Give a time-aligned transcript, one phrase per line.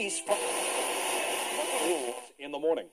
[0.00, 0.26] released
[1.86, 2.86] rules in the morning.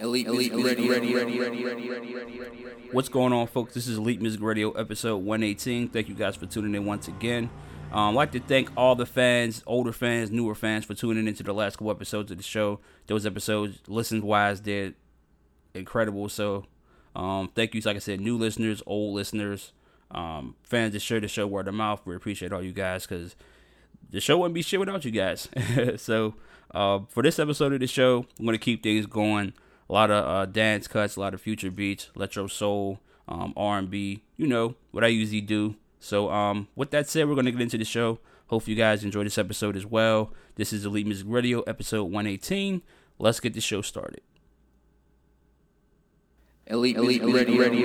[0.00, 0.90] Elite, Elite Radio.
[0.90, 2.72] Radio, Radio.
[2.92, 3.74] What's going on, folks?
[3.74, 5.88] This is Elite Music Radio, episode 118.
[5.88, 7.50] Thank you guys for tuning in once again.
[7.92, 11.42] Um, I'd like to thank all the fans, older fans, newer fans, for tuning into
[11.42, 12.80] the last couple episodes of the show.
[13.06, 14.94] Those episodes, listen wise, they're
[15.74, 16.30] incredible.
[16.30, 16.64] So,
[17.14, 19.72] um, thank you, like I said, new listeners, old listeners,
[20.10, 22.00] um, fans that share the show word of mouth.
[22.06, 23.36] We appreciate all you guys because
[24.10, 25.48] the show wouldn't be shit without you guys.
[25.96, 26.34] so,
[26.72, 29.52] uh, for this episode of the show, I'm to keep things going.
[29.88, 34.22] A lot of uh, dance cuts, a lot of future beats, electro soul, um, R&B,
[34.36, 35.76] you know, what I usually do.
[36.00, 38.18] So, um, with that said, we're to get into the show.
[38.48, 40.32] Hope you guys enjoy this episode as well.
[40.56, 42.82] This is Elite Music Radio, episode 118.
[43.18, 44.20] Let's get the show started.
[46.66, 47.84] Elite, Elite, ready, ready.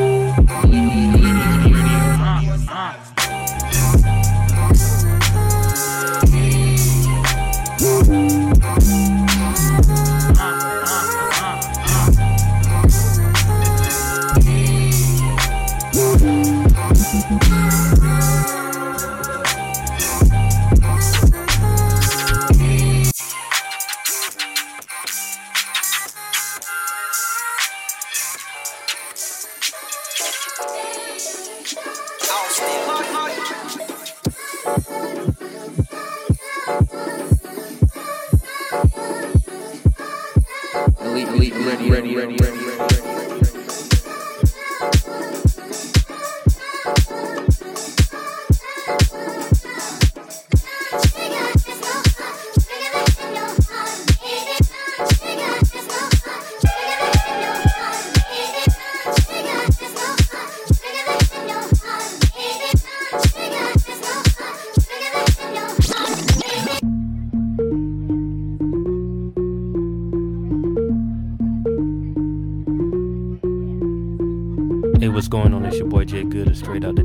[0.00, 1.19] me.
[76.62, 76.99] Trigger has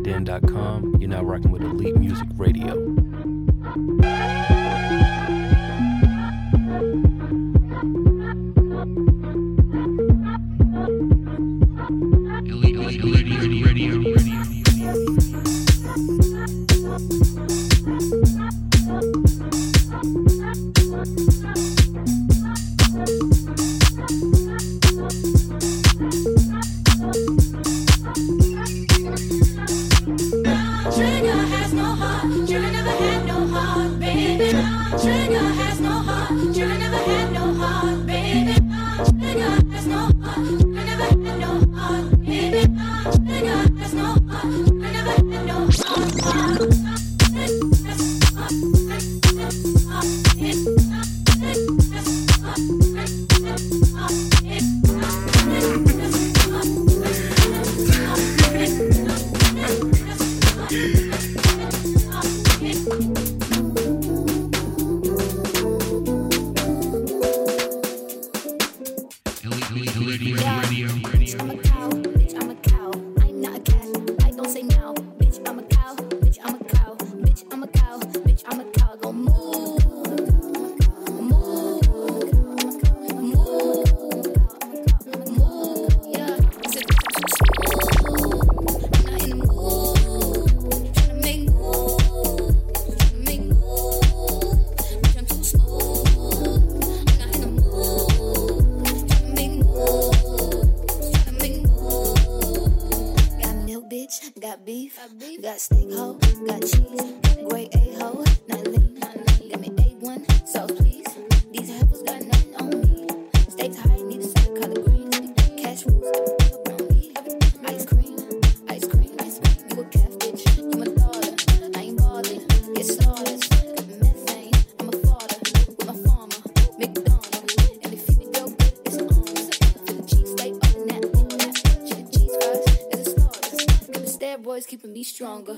[134.66, 135.58] keeping me stronger.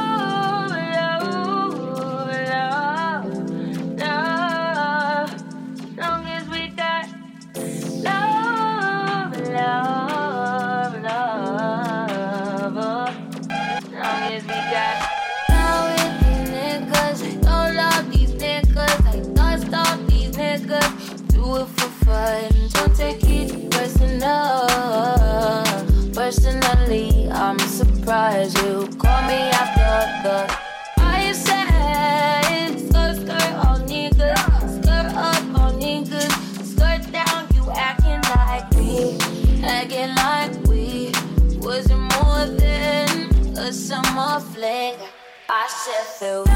[46.21, 46.50] said,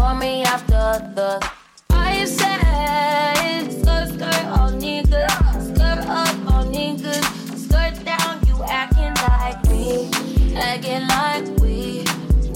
[0.00, 1.30] call me after the.
[1.90, 5.34] I said, skirt, skirt, all niggas,
[5.68, 7.26] skirt up, all niggas,
[7.64, 10.10] skirt down, you acting like me,
[10.56, 12.04] acting like we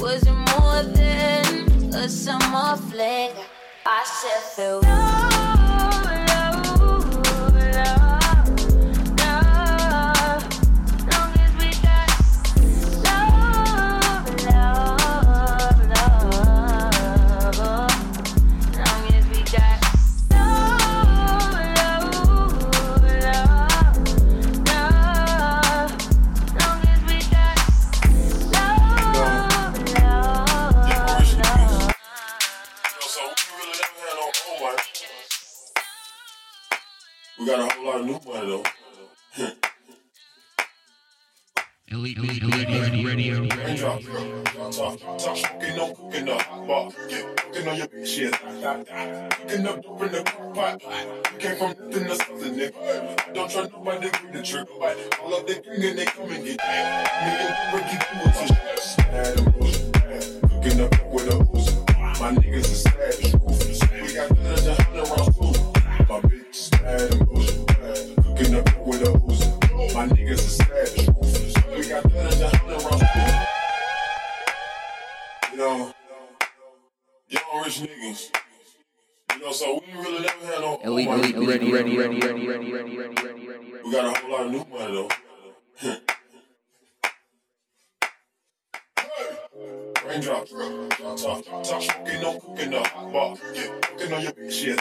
[0.03, 3.33] wasn't more than a summer fling.
[3.85, 5.34] I said, feel love,
[47.09, 50.23] yeah, cooking on your bitch, shit, cooking up dope in the
[50.55, 50.83] pot.
[51.33, 53.35] You came from nothing to something, nigga.
[53.35, 56.45] Don't try nobody, grip the trigger, but all of they bring and they come and
[56.45, 59.93] get me and Ricky it to Sad and bullshit,
[60.43, 62.21] cooking up with a Uzi.
[62.21, 63.81] My niggas is savage, ruthless.
[64.03, 65.53] We got guns and hundred rounds too.
[66.09, 67.25] My bitch is mad and
[68.25, 69.95] cooking up with a Uzi.
[69.95, 71.55] My niggas is savage, ruthless.
[71.77, 73.55] We got guns and hundred rounds too.
[75.53, 75.94] You know,
[77.81, 78.31] rich niggas.
[79.35, 81.33] You know, so we really never had no Elite, money.
[81.33, 83.15] elite, ready, ready, ready, ready, ready, ready, ready,
[83.85, 85.09] We got a whole lot of new money
[85.83, 85.97] though.
[90.07, 94.79] Raindrops, talk, talk, talk, smoking, no cooking up, bar, yeah, cooking on your bitch, shit,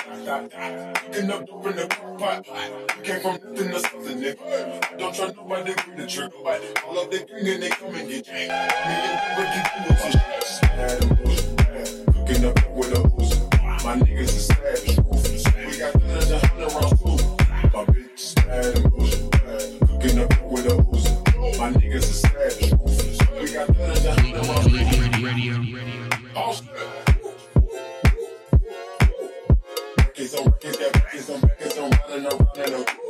[1.11, 2.71] cooking up dope in the crock pot.
[2.97, 4.97] You came from nothing to something, nigga.
[4.97, 8.09] Don't try nobody, grip the trigger, but all of they bring and they come and
[8.09, 8.33] get you.
[8.33, 11.62] Me and Ricky do it to shit.
[12.33, 13.83] Mad and bullshit, cooking up with a Uzi.
[13.83, 15.45] My niggas is savage, ruthless.
[15.55, 17.17] We got guns and hundred rounds too.
[17.73, 19.31] My bitch is mad and bullshit,
[19.81, 21.57] cooking up with a Uzi.
[21.59, 23.19] My niggas is savage, ruthless.
[23.39, 24.75] We got guns and hundred rounds too.
[24.77, 25.93] ready, ready, ready, ready.
[30.15, 33.02] Cause I'm back as I'm riding around in a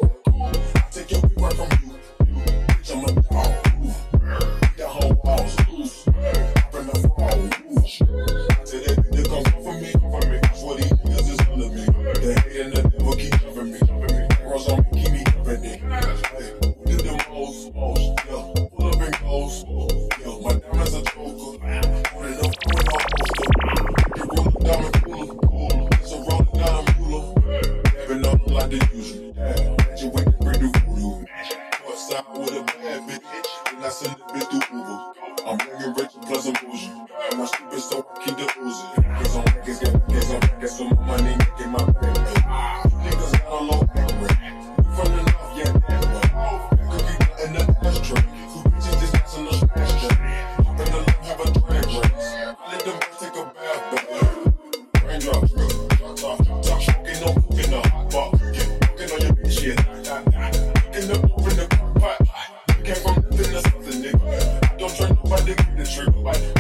[66.31, 66.52] to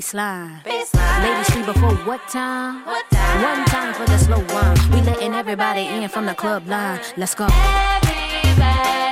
[0.00, 1.22] thunder in the bass line.
[1.22, 2.84] Ladies free before what time?
[2.84, 4.90] One time for the slow wine.
[4.92, 7.00] We letting everybody in from the club line.
[7.16, 7.46] Let's go.
[7.46, 9.07] Everybody's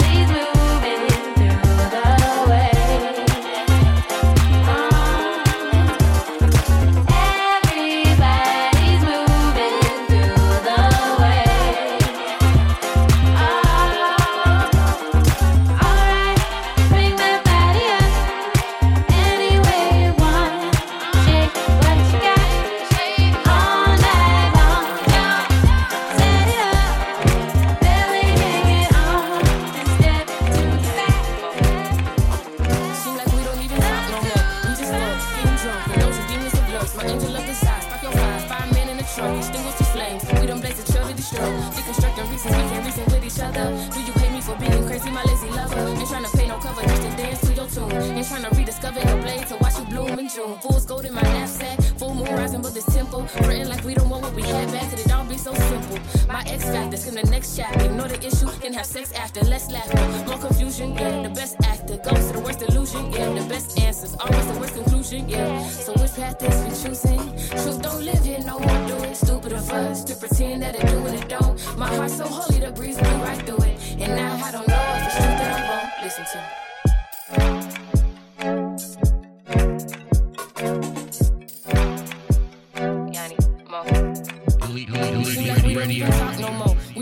[56.37, 57.87] My X factor, skim the next chapter.
[57.87, 59.41] Ignore the issue, then have sex after.
[59.41, 59.97] Less laughter,
[60.29, 61.23] more confusion, yeah.
[61.23, 63.33] The best actor goes to the worst illusion, yeah.
[63.33, 65.67] The best answers, always the worst conclusion, yeah.
[65.71, 67.25] So which path is we choosing?
[67.63, 69.17] Truth don't live here, no more do it.
[69.17, 71.57] Stupid of us to pretend that it do and it don't.
[71.79, 73.81] My heart's so holy, the breeze blew right through it.
[73.99, 75.91] And now I don't know if it's truth that I'm wrong.
[76.03, 77.76] Listen to
[85.87, 86.36] Seem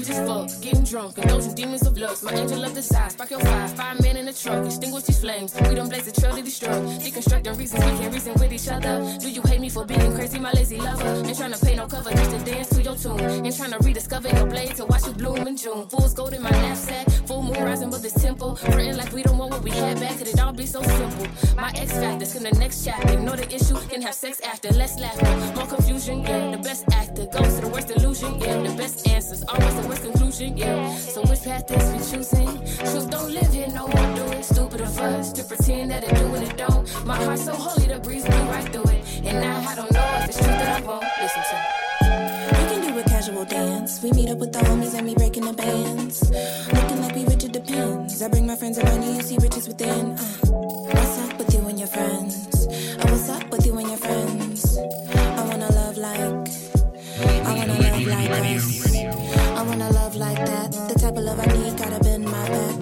[0.05, 0.62] cute as fuck.
[0.62, 2.24] Getting drunk and those demons of lust.
[2.24, 3.68] My angel of the spark your fire.
[3.68, 5.55] Five men in a truck, extinguish these flames.
[5.68, 6.70] We don't blaze the trail to destroy.
[6.70, 9.18] Deconstructing reasons we can't reason with each other.
[9.18, 11.05] Do you hate me for being crazy, my lazy lover?
[11.05, 13.20] And trying to pay no cover just to dance to your tune.
[13.20, 15.86] And trying to rediscover your blade to watch you bloom in June.
[15.88, 18.59] Fools gold in my knapsack, full moon rising but this temple.
[18.68, 21.26] Written like we don't want what we had back, could it all be so simple?
[21.57, 23.12] My ex factors in the next chapter.
[23.12, 24.68] Ignore the issue, can have sex after.
[24.70, 26.50] Less laughter, more confusion, yeah.
[26.57, 28.62] The best actor goes to the worst illusion, yeah.
[28.62, 30.97] The best answers, always the worst its conclusion, yeah.
[30.97, 32.47] So which path is we choosing?
[32.90, 34.45] Truth don't live here, no one do it.
[34.45, 37.07] Stupid of us to pretend that it do and it don't.
[37.07, 39.03] My heart so holy, the breeze blew right through it.
[39.24, 41.57] And now I don't know if it's truth that I won't listen to.
[42.59, 44.03] We can do a casual dance.
[44.03, 46.30] We meet up with the homies and we break in the bands.
[46.72, 48.22] Looking like we rich, it depends.
[48.22, 50.12] I bring my friends around you, you see riches within.
[50.12, 50.24] Uh,
[50.90, 52.66] what's up with you and your friends?
[53.01, 54.78] Oh, what's up with you and your friends?
[54.78, 58.84] I wanna love like, I wanna love like us.
[59.64, 60.72] I want a love like that.
[60.72, 62.74] The type of love I need, gotta bend my back.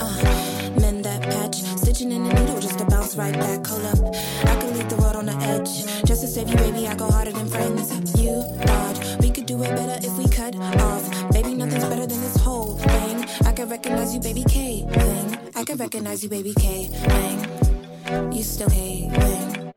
[0.00, 1.56] Uh, mend that patch.
[1.82, 3.66] Stitching in the needle just to bounce right back.
[3.66, 4.14] Hold up,
[4.44, 5.84] I can leave the world on the edge.
[6.04, 7.90] Just to save you, baby, I go harder than friends.
[8.16, 11.32] You dodge, we could do it better if we cut off.
[11.32, 13.26] Baby, nothing's better than this whole thing.
[13.44, 14.86] I can recognize you, baby K.
[14.88, 15.38] Thing.
[15.56, 16.86] I can recognize you, baby K.
[16.86, 18.32] Thing.
[18.32, 19.10] You still K.
[19.10, 19.72] Thing.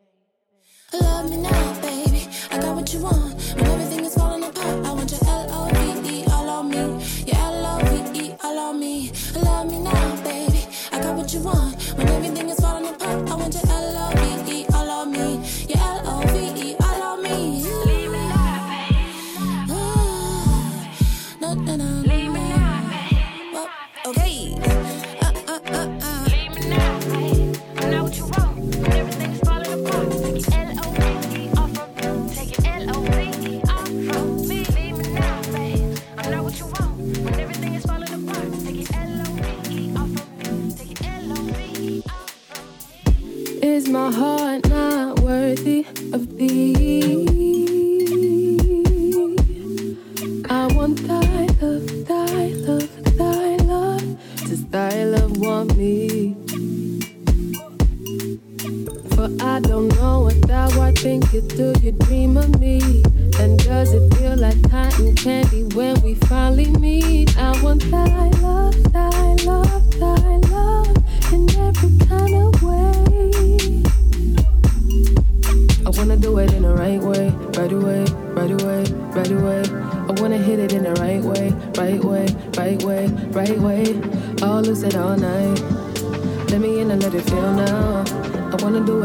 [1.01, 2.27] Love me now, baby.
[2.51, 3.33] I got what you want.
[3.55, 3.92] When everything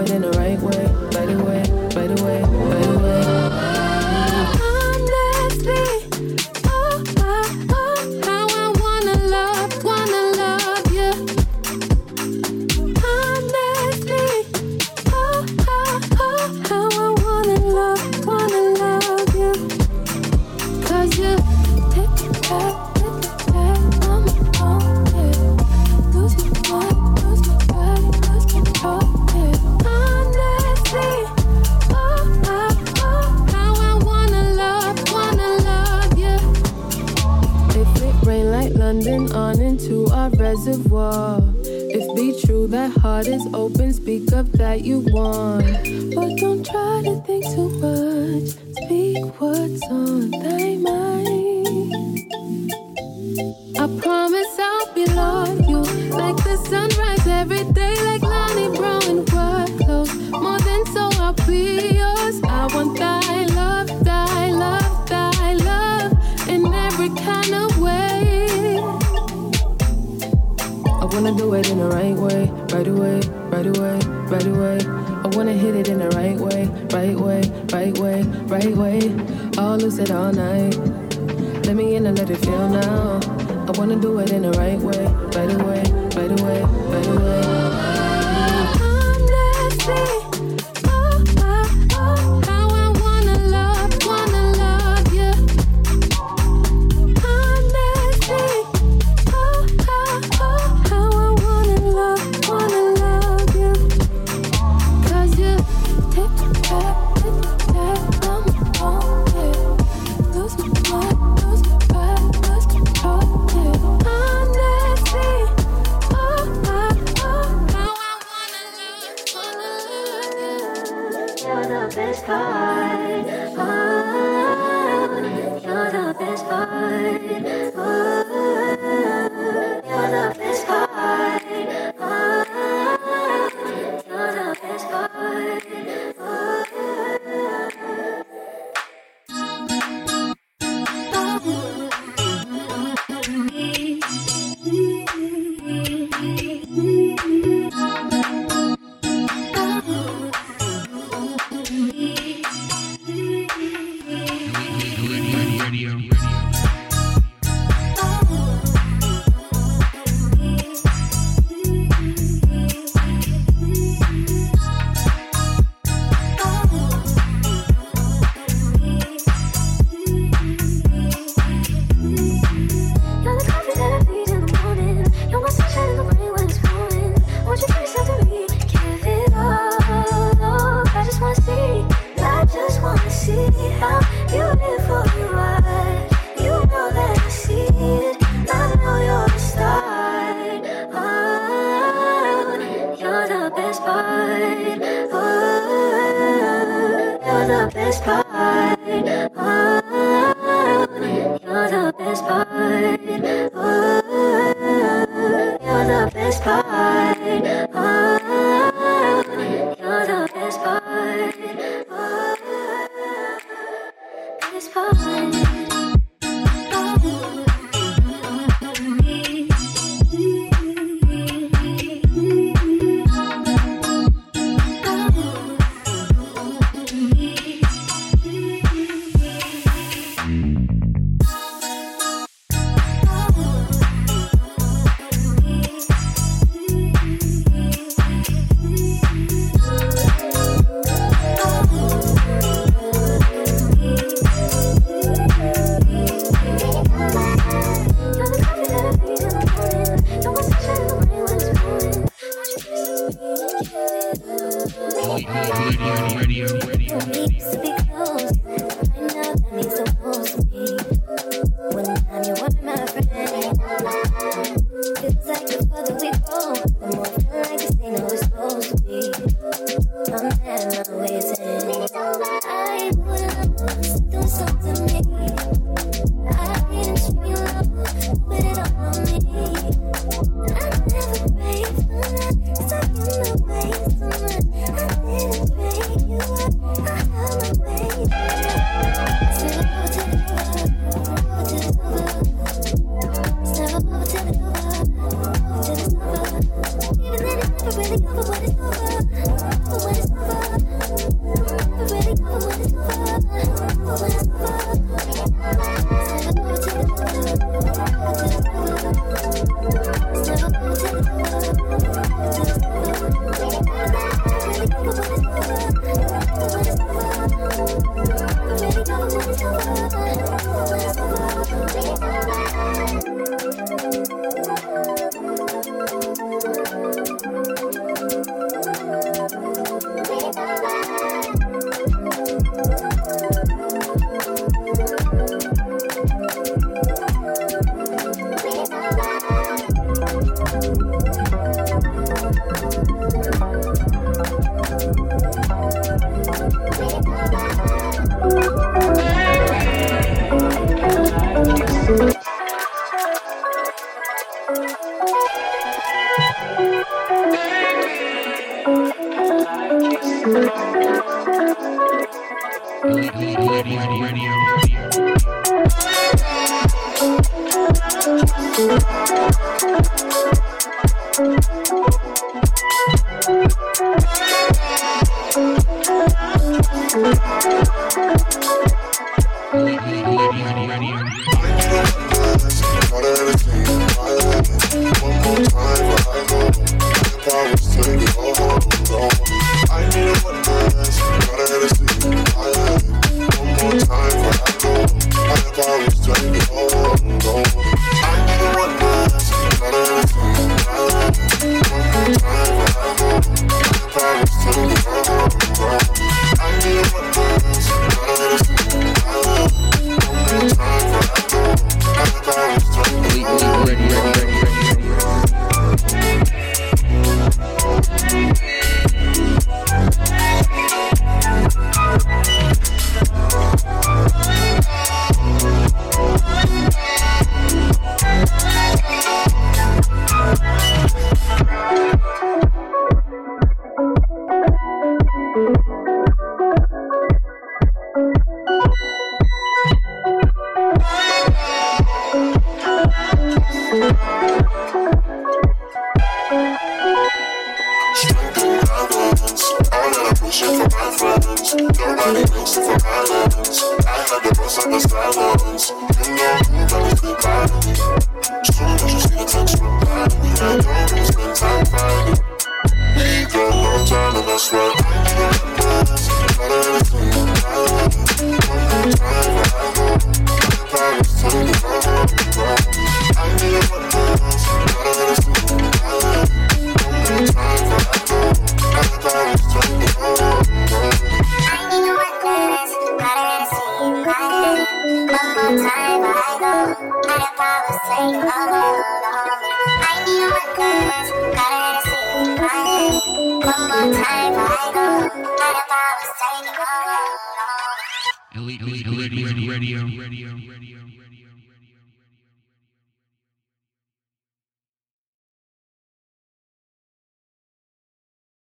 [0.07, 0.85] in the right way,
[1.15, 1.63] right away,
[1.95, 3.78] right away, right away.